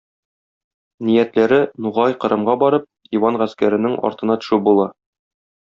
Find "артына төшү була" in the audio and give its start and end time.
4.11-4.93